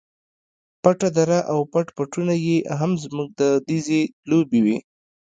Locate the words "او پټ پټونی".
1.51-2.37